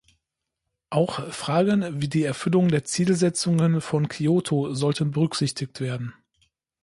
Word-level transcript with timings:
Auch 0.89 1.31
Fragen 1.31 2.01
wie 2.01 2.07
die 2.09 2.23
Erfüllung 2.23 2.69
der 2.69 2.83
Zielsetzungen 2.83 3.81
von 3.81 4.07
Kyoto 4.09 4.73
sollten 4.73 5.11
berücksichtigt 5.11 5.79
werden. 5.79 6.15